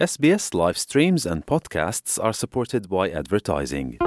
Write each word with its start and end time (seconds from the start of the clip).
SBS 0.00 0.54
live 0.54 0.78
streams 0.78 1.26
and 1.26 1.44
podcasts 1.44 2.18
are 2.18 2.32
supported 2.32 2.88
by 2.88 3.12
advertising. 3.12 3.98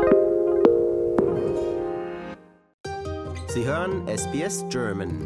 Sie 3.47 3.63
hören 3.63 4.07
SBS 4.07 4.65
German. 4.71 5.21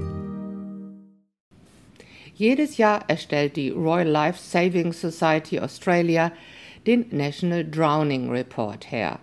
Jedes 2.36 2.76
Jahr 2.76 3.00
erstellt 3.08 3.56
die 3.56 3.70
Royal 3.70 4.10
Life 4.10 4.40
Saving 4.42 4.92
Society 4.92 5.58
Australia 5.58 6.34
den 6.86 7.06
National 7.12 7.64
Drowning 7.64 8.30
Report 8.30 8.92
her. 8.92 9.20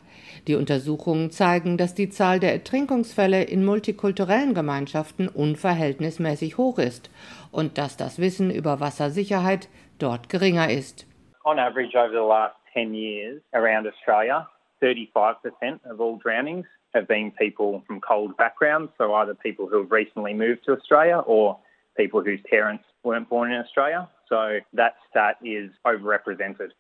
Die 0.47 0.55
Untersuchungen 0.55 1.31
zeigen, 1.31 1.77
dass 1.77 1.93
die 1.93 2.09
Zahl 2.09 2.41
der 2.41 2.55
Ertrinkungsfälle 2.55 3.43
in 3.43 3.67
multikulturellen 3.67 4.55
Gemeinschaften 4.55 5.29
unverhältnismäßig 5.29 6.57
hoch 6.57 6.79
ist 6.79 7.11
und 7.51 7.77
dass 7.77 7.99
das 7.99 8.19
Wissen 8.19 8.51
über 8.51 8.81
Wassersicherheit 8.81 9.69
dort 9.99 10.31
geringer 10.31 10.71
ist. 10.71 11.05
On 11.45 11.59
average, 11.59 11.95
over 11.95 12.13
the 12.13 12.23
last 12.23 12.55
10 12.73 12.95
years 12.95 13.43
around 13.53 13.87
Australia, 13.87 14.49
35% 14.83 15.37
of 15.85 16.01
all 16.01 16.17
drownings 16.17 16.67
have 16.95 17.07
been 17.07 17.31
people 17.33 17.83
from 17.87 18.01
cold 18.01 18.37
backgrounds, 18.37 18.93
so 18.97 19.15
either 19.15 19.35
people 19.35 19.67
who 19.67 19.79
have 19.83 19.91
recently 19.91 20.33
moved 20.33 20.65
to 20.65 20.73
Australia 20.73 21.19
or 21.19 21.59
people 21.97 22.23
whose 22.23 22.41
parents 22.51 22.85
weren't 23.03 23.29
born 23.29 23.53
in 23.53 23.61
Australia. 23.61 24.09
So 24.29 24.59
that 24.73 24.95
stat 25.11 25.37
is 25.45 25.71
overrepresented. 25.85 26.71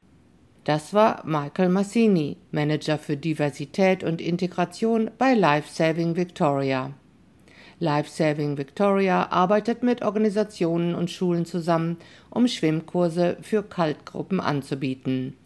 Das 0.64 0.94
war 0.94 1.20
Michael 1.24 1.68
Massini, 1.68 2.38
Manager 2.50 2.96
für 2.96 3.18
Diversität 3.18 4.02
und 4.02 4.22
Integration 4.22 5.10
bei 5.18 5.34
Life 5.34 5.68
Saving 5.68 6.16
Victoria. 6.16 6.94
Life 7.78 8.08
Saving 8.08 8.56
Victoria 8.56 9.28
arbeitet 9.30 9.82
mit 9.82 10.02
Organisationen 10.02 10.94
und 10.94 11.10
Schulen 11.10 11.44
zusammen, 11.44 11.98
um 12.30 12.46
Schwimmkurse 12.46 13.36
für 13.42 13.62
Kaltgruppen 13.62 14.40
anzubieten. 14.40 15.36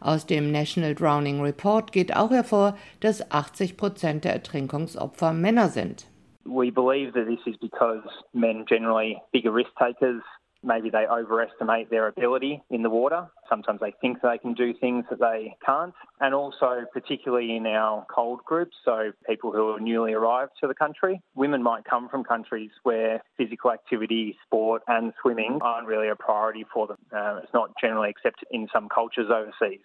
Aus 0.00 0.26
dem 0.26 0.52
National 0.52 0.94
Drowning 0.94 1.40
Report 1.40 1.92
geht 1.92 2.14
auch 2.14 2.30
hervor, 2.30 2.76
dass 3.00 3.30
80 3.30 3.76
Prozent 3.76 4.24
der 4.24 4.34
Ertrinkungsopfer 4.34 5.32
Männer 5.32 5.68
sind. 5.68 6.06
We 6.44 6.70
believe 6.70 7.12
that 7.12 7.26
this 7.26 7.40
is 7.46 7.56
because 7.58 8.02
men 8.34 8.66
generally 8.66 9.16
bigger 9.32 9.54
risk 9.54 9.70
takers 9.78 10.22
maybe 10.64 10.90
they 10.90 11.06
overestimate 11.06 11.90
their 11.90 12.08
ability 12.08 12.62
in 12.70 12.82
the 12.82 12.90
water. 12.90 13.26
Sometimes 13.48 13.80
they 13.80 13.92
think 14.00 14.20
they 14.22 14.38
can 14.38 14.54
do 14.54 14.72
things 14.74 15.04
that 15.10 15.20
they 15.20 15.56
can't. 15.64 15.94
And 16.20 16.34
also, 16.34 16.84
particularly 16.92 17.56
in 17.56 17.66
our 17.66 18.06
cold 18.14 18.40
groups, 18.44 18.76
so 18.84 19.12
people 19.28 19.52
who 19.52 19.70
are 19.70 19.80
newly 19.80 20.12
arrived 20.12 20.52
to 20.60 20.66
the 20.66 20.74
country, 20.74 21.20
women 21.34 21.62
might 21.62 21.84
come 21.84 22.08
from 22.08 22.24
countries 22.24 22.70
where 22.82 23.22
physical 23.36 23.70
activity, 23.70 24.36
sport, 24.46 24.82
and 24.88 25.12
swimming 25.20 25.58
aren't 25.62 25.86
really 25.86 26.08
a 26.08 26.16
priority 26.16 26.64
for 26.72 26.86
them. 26.86 26.98
Uh, 27.14 27.40
it's 27.42 27.52
not 27.52 27.70
generally 27.80 28.10
accepted 28.10 28.46
in 28.50 28.68
some 28.72 28.88
cultures 28.88 29.30
overseas. 29.30 29.80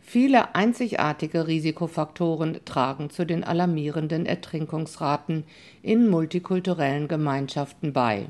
Viele 0.00 0.54
einzigartige 0.54 1.46
Risikofaktoren 1.46 2.64
tragen 2.64 3.10
zu 3.10 3.24
den 3.24 3.42
alarmierenden 3.42 4.26
Ertrinkungsraten 4.26 5.44
in 5.82 6.08
multikulturellen 6.08 7.08
Gemeinschaften 7.08 7.92
bei. 7.92 8.26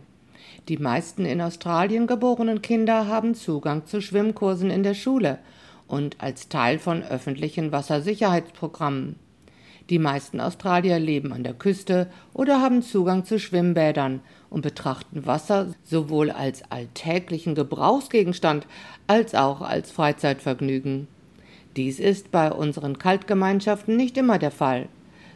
Die 0.69 0.79
meisten 0.79 1.27
in 1.27 1.43
Australien 1.43 2.07
geborenen 2.07 2.63
Kinder 2.63 3.07
haben 3.07 3.35
Zugang 3.35 3.85
zu 3.85 4.01
Schwimmkursen 4.01 4.71
in 4.71 4.83
der 4.83 4.95
Schule 4.95 5.39
und 5.87 6.17
als 6.23 6.49
Teil 6.49 6.79
von 6.79 7.03
öffentlichen 7.03 7.71
Wassersicherheitsprogrammen. 7.71 9.17
Die 9.91 9.99
meisten 9.99 10.41
Australier 10.41 10.99
leben 10.99 11.35
an 11.35 11.45
der 11.45 11.53
Küste 11.53 12.11
oder 12.33 12.63
haben 12.63 12.81
Zugang 12.81 13.27
zu 13.27 13.39
Schwimmbädern 13.39 14.21
und 14.49 14.63
betrachten 14.63 15.27
Wasser 15.27 15.75
sowohl 15.85 16.31
als 16.31 16.63
alltäglichen 16.71 17.55
Gebrauchsgegenstand 17.55 18.67
als 19.07 19.35
auch 19.35 19.61
als 19.61 19.91
Freizeitvergnügen. 19.91 21.09
Dies 21.77 22.01
ist 22.01 22.31
bei 22.31 22.51
unseren 22.51 22.99
Kaltgemeinschaften 22.99 23.97
nicht 23.97 24.17
immer 24.17 24.39
der 24.39 24.53
Fall. 24.53 24.89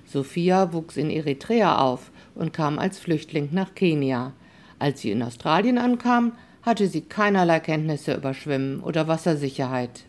Sophia 0.07 0.73
wuchs 0.73 0.97
in 0.97 1.11
Eritrea 1.11 1.81
auf 1.81 2.11
und 2.35 2.55
kam 2.55 2.79
als 2.79 2.99
Flüchtling 2.99 3.51
nach 3.53 3.75
Kenia. 3.75 4.33
Als 4.79 5.01
sie 5.01 5.11
in 5.11 5.23
Australien 5.23 5.79
ankam, 5.79 6.37
hatte 6.63 6.87
sie 6.87 7.09
keinerlei 7.09 7.61
Kenntnisse 7.61 8.15
über 8.15 8.35
Schwimmen 8.35 8.83
oder 8.83 9.09
Wassersicherheit. 9.09 10.05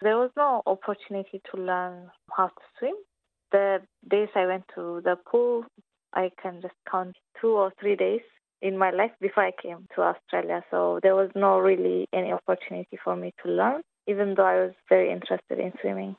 There 0.00 0.18
was 0.18 0.30
no 0.36 0.62
opportunity 0.66 1.40
to 1.50 1.56
learn 1.56 2.10
how 2.30 2.48
to 2.48 2.62
swim. 2.78 2.94
The 3.50 3.80
days 4.02 4.28
I 4.34 4.46
went 4.46 4.64
to 4.74 5.00
the 5.00 5.16
pool, 5.30 5.64
I 6.12 6.30
can 6.42 6.60
just 6.60 6.74
count 6.90 7.16
two 7.40 7.56
or 7.56 7.72
three 7.80 7.96
days 7.96 8.22
in 8.60 8.76
my 8.76 8.90
life 8.90 9.12
before 9.20 9.44
I 9.44 9.52
came 9.52 9.86
to 9.94 10.02
Australia. 10.02 10.62
So 10.70 10.98
there 11.02 11.14
was 11.14 11.30
no 11.34 11.58
really 11.58 12.06
any 12.12 12.32
opportunity 12.32 12.98
for 13.02 13.16
me 13.16 13.32
to 13.42 13.50
learn, 13.50 13.82
even 14.06 14.34
though 14.34 14.46
I 14.46 14.66
was 14.66 14.74
very 14.88 15.10
interested 15.10 15.58
in 15.58 15.72
swimming. 15.80 16.16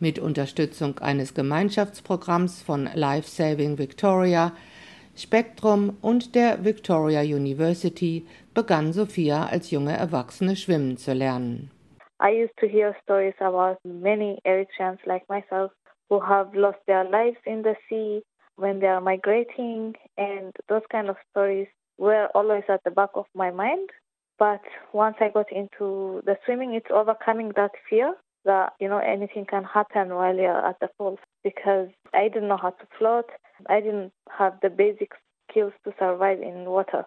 Mit 0.00 0.20
Unterstützung 0.20 1.00
eines 1.00 1.34
Gemeinschaftsprogramms 1.34 2.62
von 2.62 2.88
Life 2.94 3.28
Saving 3.28 3.78
Victoria 3.78 4.52
Spektrum 5.18 5.98
und 6.00 6.36
der 6.36 6.64
Victoria 6.64 7.22
University 7.22 8.24
begann 8.54 8.92
Sophia 8.92 9.46
als 9.46 9.72
junge 9.72 9.96
Erwachsene 9.96 10.54
schwimmen 10.54 10.96
zu 10.96 11.12
lernen. 11.12 11.70
I 12.20 12.30
used 12.30 12.56
to 12.60 12.66
hear 12.66 12.94
stories 13.02 13.34
about 13.40 13.78
many 13.84 14.38
Eritreans 14.44 14.98
like 15.06 15.28
myself 15.28 15.72
who 16.08 16.20
have 16.20 16.54
lost 16.54 16.78
their 16.86 17.04
lives 17.04 17.38
in 17.44 17.62
the 17.62 17.74
sea 17.88 18.22
when 18.56 18.78
they 18.78 18.88
are 18.88 19.00
migrating, 19.00 19.96
and 20.16 20.52
those 20.68 20.82
kind 20.88 21.08
of 21.08 21.16
stories 21.30 21.68
were 21.98 22.28
always 22.34 22.64
at 22.68 22.82
the 22.84 22.90
back 22.90 23.10
of 23.14 23.26
my 23.34 23.50
mind. 23.50 23.90
But 24.38 24.62
once 24.92 25.16
I 25.20 25.30
got 25.30 25.50
into 25.50 26.22
the 26.26 26.36
swimming, 26.44 26.74
it's 26.74 26.90
overcoming 26.90 27.52
that 27.56 27.72
fear 27.90 28.14
that 28.44 28.72
you 28.80 28.88
know 28.88 28.98
anything 28.98 29.46
can 29.46 29.64
happen 29.64 30.14
while 30.14 30.36
you're 30.36 30.66
at 30.66 30.78
the 30.80 30.88
pool 30.96 31.18
because 31.42 31.88
I 32.14 32.28
didn't 32.28 32.48
know 32.48 32.56
how 32.56 32.70
to 32.70 32.86
float. 32.98 33.26
I 33.66 33.80
didn't 33.80 34.12
have 34.30 34.58
the 34.62 34.68
basic 34.68 35.14
skills 35.50 35.72
to 35.84 35.92
survive 35.98 36.40
in 36.40 36.66
water. 36.66 37.04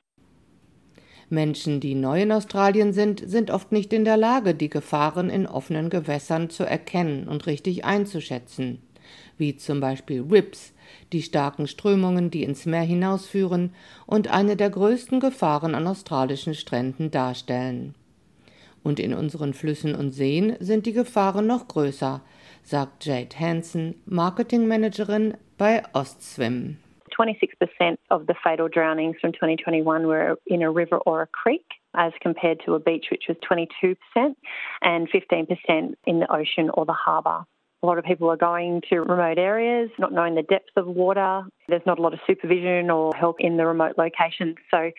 Menschen, 1.29 1.79
die 1.79 1.95
neu 1.95 2.23
in 2.23 2.31
Australien 2.31 2.91
sind, 2.91 3.23
sind 3.25 3.51
oft 3.51 3.71
nicht 3.71 3.93
in 3.93 4.03
der 4.03 4.17
Lage, 4.17 4.53
die 4.53 4.69
Gefahren 4.69 5.29
in 5.29 5.47
offenen 5.47 5.89
Gewässern 5.89 6.49
zu 6.49 6.65
erkennen 6.65 7.29
und 7.29 7.47
richtig 7.47 7.85
einzuschätzen, 7.85 8.81
wie 9.37 9.55
zum 9.55 9.79
Beispiel 9.79 10.25
Rips, 10.29 10.73
die 11.13 11.21
starken 11.21 11.67
Strömungen, 11.67 12.31
die 12.31 12.43
ins 12.43 12.65
Meer 12.65 12.81
hinausführen 12.81 13.73
und 14.05 14.29
eine 14.29 14.57
der 14.57 14.69
größten 14.69 15.21
Gefahren 15.21 15.73
an 15.73 15.87
australischen 15.87 16.53
Stränden 16.53 17.11
darstellen. 17.11 17.95
Und 18.83 18.99
in 18.99 19.13
unseren 19.13 19.53
Flüssen 19.53 19.95
und 19.95 20.11
Seen 20.11 20.57
sind 20.59 20.85
die 20.85 20.93
Gefahren 20.93 21.47
noch 21.47 21.67
größer, 21.67 22.21
sagt 22.63 23.05
Jade 23.05 23.39
Hansen, 23.39 24.01
Marketingmanagerin 24.05 25.35
bei 25.61 25.83
Ostswim. 25.93 26.77
26% 27.15 27.97
of 28.09 28.25
the 28.25 28.33
fatal 28.43 28.67
drownings 28.67 29.15
from 29.21 29.31
2021 29.31 30.07
were 30.07 30.35
in 30.47 30.63
a 30.63 30.71
river 30.71 30.97
or 31.05 31.21
a 31.21 31.27
creek, 31.27 31.65
as 31.93 32.13
compared 32.19 32.59
to 32.65 32.73
a 32.73 32.79
beach, 32.79 33.07
which 33.11 33.25
was 33.29 33.37
22%, 33.47 34.35
and 34.81 35.07
15% 35.11 35.93
in 36.07 36.19
the 36.19 36.31
ocean 36.33 36.71
or 36.73 36.85
the 36.85 36.93
harbour. 37.05 37.45
A 37.83 37.85
lot 37.85 37.99
of 37.99 38.05
people 38.05 38.27
are 38.31 38.37
going 38.37 38.81
to 38.89 39.01
remote 39.01 39.37
areas, 39.37 39.91
not 39.99 40.11
knowing 40.11 40.33
the 40.33 40.47
depth 40.55 40.75
of 40.77 40.87
water. 40.87 41.43
There's 41.67 41.85
not 41.85 41.99
a 41.99 42.01
lot 42.01 42.13
of 42.13 42.19
supervision 42.25 42.89
or 42.89 43.13
help 43.13 43.35
in 43.39 43.57
the 43.57 43.67
remote 43.67 43.95
locations. 43.99 44.55
So, 44.71 44.91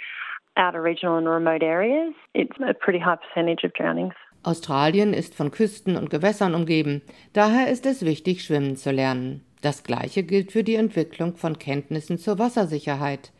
outer 0.56 0.83
regional 0.83 1.17
and 1.17 1.28
remote 1.28 1.65
areas, 1.65 2.15
it's 2.34 2.56
a 2.61 2.75
pretty 2.75 3.01
high 3.01 3.17
percentage 3.17 3.65
of 3.65 3.72
drownings. 3.72 4.15
Australien 4.45 5.12
ist 5.12 5.34
von 5.34 5.51
Küsten 5.51 5.97
und 5.97 6.11
Gewässern 6.11 6.55
umgeben, 6.55 7.03
daher 7.33 7.69
ist 7.69 7.87
es 7.87 8.05
wichtig, 8.05 8.45
schwimmen 8.45 8.77
zu 8.77 8.91
lernen. 8.91 9.45
Das 9.62 9.84
Gleiche 9.84 10.25
gilt 10.25 10.50
für 10.50 10.65
die 10.65 10.75
Entwicklung 10.75 11.37
von 11.37 11.56
Kenntnissen 11.56 12.19
zur 12.19 12.41
Wassersicherheit. 12.41 13.31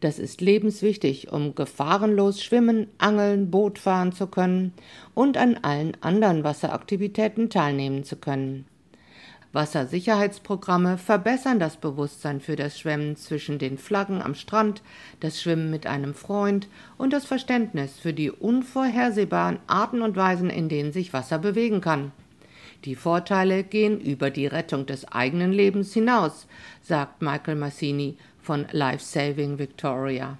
Das 0.00 0.18
ist 0.18 0.40
lebenswichtig, 0.40 1.30
um 1.32 1.54
gefahrenlos 1.54 2.42
schwimmen, 2.42 2.88
angeln, 2.96 3.50
Boot 3.50 3.78
fahren 3.78 4.12
zu 4.12 4.26
können 4.26 4.72
und 5.14 5.36
an 5.36 5.58
allen 5.62 5.92
anderen 6.00 6.44
Wasseraktivitäten 6.44 7.50
teilnehmen 7.50 8.04
zu 8.04 8.16
können. 8.16 8.64
Wassersicherheitsprogramme 9.52 10.96
verbessern 10.96 11.58
das 11.58 11.76
Bewusstsein 11.76 12.40
für 12.40 12.56
das 12.56 12.78
Schwimmen 12.78 13.16
zwischen 13.16 13.58
den 13.58 13.76
Flaggen 13.76 14.22
am 14.22 14.34
Strand, 14.34 14.82
das 15.20 15.40
Schwimmen 15.40 15.70
mit 15.70 15.86
einem 15.86 16.14
Freund 16.14 16.68
und 16.96 17.12
das 17.12 17.26
Verständnis 17.26 17.98
für 17.98 18.14
die 18.14 18.30
unvorhersehbaren 18.30 19.58
Arten 19.66 20.00
und 20.00 20.16
Weisen, 20.16 20.48
in 20.48 20.70
denen 20.70 20.92
sich 20.92 21.12
Wasser 21.12 21.38
bewegen 21.38 21.82
kann. 21.82 22.12
Die 22.84 22.94
Vorteile 22.94 23.64
gehen 23.64 24.00
über 24.00 24.30
die 24.30 24.46
Rettung 24.46 24.86
des 24.86 25.10
eigenen 25.10 25.52
Lebens 25.52 25.94
hinaus, 25.94 26.46
sagt 26.82 27.22
Michael 27.22 27.56
Massini 27.56 28.16
von 28.38 28.66
Life 28.72 29.00
Saving 29.00 29.58
Victoria. 29.58 30.38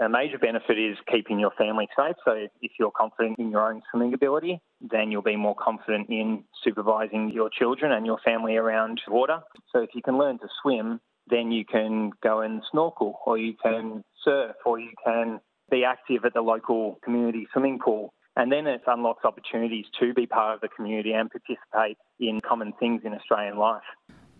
A 0.00 0.08
major 0.08 0.38
benefit 0.38 0.78
is 0.78 0.96
keeping 1.10 1.40
your 1.40 1.50
family 1.58 1.88
safe. 1.96 2.14
So, 2.24 2.32
if 2.60 2.70
you're 2.78 2.92
confident 2.92 3.36
in 3.38 3.50
your 3.50 3.68
own 3.68 3.82
swimming 3.90 4.14
ability, 4.14 4.60
then 4.80 5.10
you'll 5.10 5.22
be 5.22 5.36
more 5.36 5.56
confident 5.56 6.08
in 6.08 6.44
supervising 6.62 7.32
your 7.32 7.50
children 7.50 7.90
and 7.90 8.06
your 8.06 8.18
family 8.24 8.56
around 8.56 9.00
water. 9.08 9.40
So, 9.72 9.82
if 9.82 9.90
you 9.94 10.02
can 10.02 10.16
learn 10.16 10.38
to 10.38 10.48
swim, 10.62 11.00
then 11.26 11.50
you 11.50 11.64
can 11.64 12.12
go 12.22 12.42
and 12.42 12.62
snorkel, 12.70 13.18
or 13.26 13.38
you 13.38 13.54
can 13.60 14.04
surf, 14.24 14.54
or 14.64 14.78
you 14.78 14.92
can 15.04 15.40
be 15.68 15.84
active 15.84 16.24
at 16.24 16.32
the 16.32 16.42
local 16.42 17.00
community 17.02 17.48
swimming 17.52 17.80
pool 17.84 18.14
And 18.38 18.52
then 18.52 18.66
it 18.68 18.82
unlocks 18.86 19.24
opportunities 19.24 19.86
to 19.98 20.14
be 20.14 20.24
part 20.24 20.54
of 20.54 20.60
the 20.60 20.68
community 20.68 21.12
and 21.12 21.28
participate 21.28 21.98
in 22.20 22.40
common 22.40 22.72
things 22.78 23.02
in 23.04 23.12
Australian 23.12 23.58
life. 23.58 23.82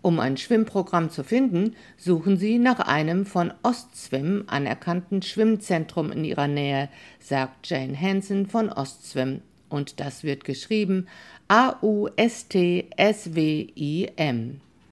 Um 0.03 0.21
ein 0.21 0.37
Schwimmprogramm 0.37 1.11
zu 1.11 1.25
finden, 1.25 1.75
suchen 1.97 2.37
Sie 2.37 2.59
nach 2.59 2.79
einem 2.79 3.27
von 3.27 3.53
Ostswim 3.65 4.45
anerkannten 4.47 5.23
Schwimmzentrum 5.23 6.13
in 6.13 6.23
Ihrer 6.23 6.47
Nähe, 6.47 6.91
sagt 7.19 7.69
Jane 7.69 8.01
Hansen 8.01 8.47
von 8.47 8.71
Ostswim. 8.71 9.43
Und 9.69 9.99
das 9.99 10.23
wird 10.23 10.45
geschrieben 10.45 11.09
A-U-S-T-S-W-I-M. 11.49 12.21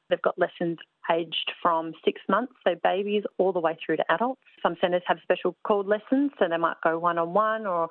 They've 0.08 0.22
got 0.22 0.36
lessons 0.36 0.80
aged 1.10 1.52
from 1.62 1.92
six 2.04 2.20
months, 2.28 2.52
so 2.66 2.74
babies, 2.82 3.24
all 3.38 3.52
the 3.52 3.60
way 3.60 3.76
through 3.84 3.96
to 3.96 4.12
adults. 4.12 4.40
Some 4.62 4.76
centres 4.80 5.02
have 5.06 5.18
special 5.22 5.56
called 5.64 5.86
lessons, 5.86 6.32
so 6.38 6.48
they 6.48 6.56
might 6.56 6.76
go 6.82 6.98
one 6.98 7.18
on 7.18 7.32
one 7.32 7.66
or 7.66 7.88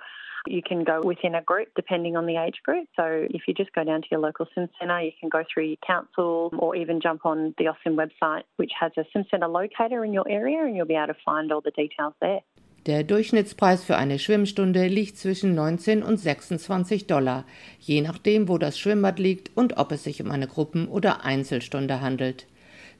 you 0.47 0.61
can 0.61 0.83
go 0.83 1.01
within 1.01 1.35
a 1.35 1.41
group 1.41 1.69
depending 1.75 2.15
on 2.15 2.25
the 2.25 2.37
age 2.37 2.61
group. 2.63 2.87
So 2.95 3.27
if 3.29 3.43
you 3.47 3.53
just 3.53 3.73
go 3.73 3.83
down 3.83 4.01
to 4.01 4.07
your 4.11 4.19
local 4.19 4.47
swim 4.53 4.69
centre, 4.79 5.01
you 5.01 5.11
can 5.19 5.29
go 5.29 5.43
through 5.51 5.65
your 5.65 5.77
council 5.85 6.51
or 6.57 6.75
even 6.75 7.01
jump 7.01 7.25
on 7.25 7.53
the 7.57 7.65
OSIM 7.65 7.95
website, 7.95 8.43
which 8.57 8.71
has 8.79 8.91
a 8.97 9.05
swim 9.11 9.25
centre 9.31 9.47
locator 9.47 10.05
in 10.05 10.13
your 10.13 10.27
area, 10.29 10.63
and 10.63 10.75
you'll 10.75 10.85
be 10.85 10.95
able 10.95 11.13
to 11.13 11.19
find 11.25 11.51
all 11.51 11.61
the 11.61 11.71
details 11.71 12.13
there. 12.21 12.41
Der 12.85 13.03
Durchschnittspreis 13.03 13.83
für 13.83 13.97
eine 13.97 14.19
Schwimmstunde 14.19 14.85
liegt 14.85 15.17
zwischen 15.17 15.55
19 15.55 16.03
und 16.03 16.17
26 16.17 17.07
Dollar, 17.07 17.43
je 17.79 18.01
nachdem, 18.01 18.47
wo 18.47 18.59
das 18.59 18.77
Schwimmbad 18.77 19.17
liegt 19.17 19.57
und 19.57 19.77
ob 19.77 19.91
es 19.91 20.03
sich 20.03 20.21
um 20.21 20.29
eine 20.29 20.45
Gruppen- 20.45 20.87
oder 20.87 21.25
Einzelstunde 21.25 22.01
handelt. 22.01 22.45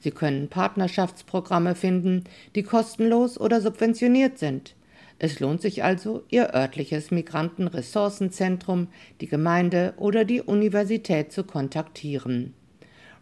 Sie 0.00 0.10
können 0.10 0.48
Partnerschaftsprogramme 0.48 1.74
finden, 1.74 2.24
die 2.54 2.62
kostenlos 2.62 3.38
oder 3.38 3.60
subventioniert 3.60 4.38
sind. 4.38 4.74
Es 5.18 5.40
lohnt 5.40 5.62
sich 5.62 5.82
also, 5.82 6.24
Ihr 6.28 6.54
örtliches 6.54 7.10
Migrantenressourcenzentrum, 7.10 8.88
die 9.20 9.28
Gemeinde 9.28 9.94
oder 9.96 10.24
die 10.24 10.42
Universität 10.42 11.32
zu 11.32 11.44
kontaktieren. 11.44 12.52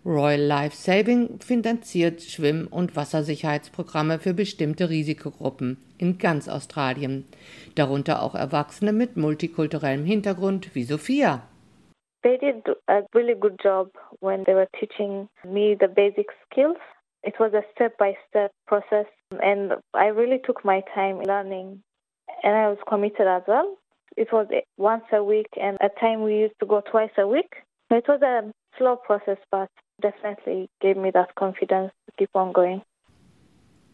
Royal 0.05 0.41
Life 0.41 0.76
Saving 0.76 1.41
finanziert 1.41 2.21
Schwimm- 2.21 2.67
und 2.67 2.94
Wassersicherheitsprogramme 2.94 4.19
für 4.19 4.35
bestimmte 4.35 4.91
Risikogruppen 4.91 5.79
in 5.97 6.19
ganz 6.19 6.47
Australien, 6.47 7.25
darunter 7.75 8.23
auch 8.23 8.35
Erwachsene 8.35 8.93
mit 8.93 9.17
multikulturellem 9.17 10.05
Hintergrund 10.05 10.75
wie 10.75 10.85
Sophia. 10.85 11.43
They 12.25 12.38
did 12.38 12.67
a 12.88 13.03
really 13.12 13.35
good 13.38 13.61
job 13.62 13.91
when 14.21 14.44
they 14.47 14.55
were 14.55 14.69
teaching 14.81 15.29
me 15.47 15.76
the 15.79 15.88
basic 15.88 16.26
skills. 16.50 16.79
It 17.23 17.35
was 17.38 17.53
a 17.53 17.62
step 17.75 17.99
by 17.99 18.15
step 18.29 18.50
process, 18.67 19.06
and 19.43 19.73
I 19.93 20.06
really 20.06 20.41
took 20.44 20.65
my 20.65 20.82
time 20.94 21.21
learning, 21.21 21.82
and 22.43 22.56
I 22.56 22.69
was 22.69 22.79
committed 22.88 23.26
as 23.26 23.43
well. 23.47 23.76
It 24.17 24.29
was 24.32 24.47
once 24.79 25.05
a 25.12 25.23
week, 25.23 25.49
and 25.61 25.76
at 25.82 26.00
time 26.00 26.23
we 26.23 26.38
used 26.38 26.59
to 26.61 26.67
go 26.67 26.81
twice 26.91 27.11
a 27.19 27.26
week. 27.26 27.53
It 27.91 28.05
was 28.09 28.23
a 28.23 28.50
slow 28.79 28.97
process, 28.97 29.38
but 29.50 29.69
definitely 30.00 30.71
gave 30.81 30.97
me 30.97 31.11
that 31.12 31.35
confidence 31.35 31.93
to 32.06 32.12
keep 32.19 32.31
on 32.35 32.53
going. 32.53 32.82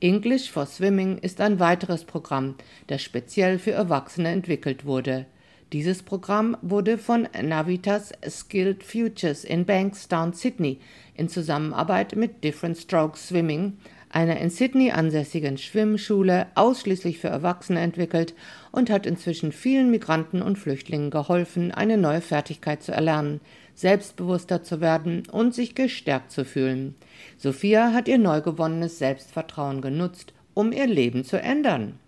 English 0.00 0.50
for 0.50 0.66
Swimming 0.66 1.18
ist 1.18 1.40
ein 1.40 1.58
weiteres 1.58 2.04
Programm, 2.04 2.56
das 2.86 3.02
speziell 3.02 3.58
für 3.58 3.72
Erwachsene 3.72 4.30
entwickelt 4.30 4.86
wurde. 4.86 5.26
Dieses 5.72 6.02
Programm 6.02 6.56
wurde 6.62 6.98
von 6.98 7.28
Navitas 7.40 8.12
Skilled 8.28 8.82
Futures 8.82 9.44
in 9.44 9.64
Bankstown, 9.64 10.32
Sydney 10.32 10.80
in 11.14 11.28
Zusammenarbeit 11.28 12.16
mit 12.16 12.42
Different 12.42 12.76
Strokes 12.76 13.28
Swimming, 13.28 13.78
einer 14.08 14.40
in 14.40 14.50
Sydney 14.50 14.90
ansässigen 14.90 15.58
Schwimmschule, 15.58 16.48
ausschließlich 16.56 17.20
für 17.20 17.28
Erwachsene 17.28 17.78
entwickelt 17.78 18.34
und 18.72 18.90
hat 18.90 19.06
inzwischen 19.06 19.52
vielen 19.52 19.92
Migranten 19.92 20.42
und 20.42 20.58
Flüchtlingen 20.58 21.10
geholfen, 21.10 21.70
eine 21.70 21.96
neue 21.96 22.20
Fertigkeit 22.20 22.82
zu 22.82 22.90
erlernen, 22.90 23.40
selbstbewusster 23.76 24.64
zu 24.64 24.80
werden 24.80 25.22
und 25.30 25.54
sich 25.54 25.76
gestärkt 25.76 26.32
zu 26.32 26.44
fühlen. 26.44 26.96
Sophia 27.38 27.92
hat 27.92 28.08
ihr 28.08 28.18
neu 28.18 28.40
gewonnenes 28.40 28.98
Selbstvertrauen 28.98 29.82
genutzt, 29.82 30.32
um 30.52 30.72
ihr 30.72 30.88
Leben 30.88 31.24
zu 31.24 31.40
ändern. 31.40 32.00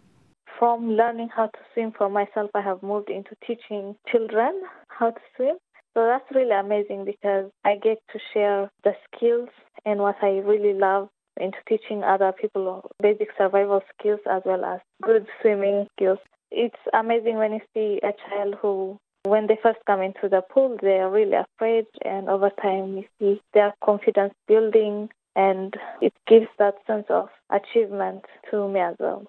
From 0.62 0.92
learning 0.92 1.28
how 1.34 1.46
to 1.46 1.58
swim 1.74 1.90
for 1.90 2.08
myself, 2.08 2.48
I 2.54 2.60
have 2.60 2.84
moved 2.84 3.10
into 3.10 3.34
teaching 3.44 3.96
children 4.08 4.62
how 4.86 5.10
to 5.10 5.20
swim. 5.34 5.56
So 5.92 6.06
that's 6.06 6.32
really 6.32 6.54
amazing 6.54 7.04
because 7.04 7.50
I 7.64 7.74
get 7.82 7.98
to 8.12 8.20
share 8.32 8.70
the 8.84 8.92
skills 9.04 9.48
and 9.84 9.98
what 9.98 10.14
I 10.22 10.38
really 10.38 10.72
love 10.72 11.08
into 11.36 11.58
teaching 11.68 12.04
other 12.04 12.30
people 12.30 12.88
basic 13.02 13.30
survival 13.36 13.82
skills 13.98 14.20
as 14.30 14.42
well 14.44 14.64
as 14.64 14.78
good 15.02 15.26
swimming 15.40 15.88
skills. 15.96 16.20
It's 16.52 16.76
amazing 16.94 17.38
when 17.38 17.54
you 17.54 17.60
see 17.74 17.98
a 18.04 18.12
child 18.30 18.54
who 18.62 18.98
when 19.24 19.48
they 19.48 19.58
first 19.60 19.80
come 19.84 20.00
into 20.00 20.28
the 20.28 20.42
pool, 20.42 20.76
they 20.80 20.98
are 20.98 21.10
really 21.10 21.38
afraid, 21.56 21.86
and 22.04 22.28
over 22.28 22.50
time, 22.50 22.98
you 22.98 23.04
see 23.18 23.40
their 23.52 23.72
confidence 23.84 24.34
building, 24.46 25.10
and 25.34 25.74
it 26.00 26.12
gives 26.28 26.48
that 26.58 26.74
sense 26.86 27.06
of 27.08 27.30
achievement 27.50 28.24
to 28.50 28.68
me 28.68 28.80
as 28.80 28.96
well. 29.00 29.26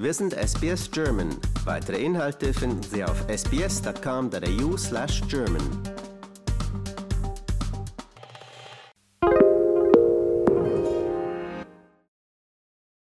Wir 0.00 0.14
sind 0.14 0.32
SBS 0.32 0.88
German. 0.92 1.28
Weitere 1.64 1.96
Inhalte 1.96 2.54
finden 2.54 2.84
Sie 2.84 3.02
auf 3.02 3.28
sbs.com.au/german. 3.28 5.97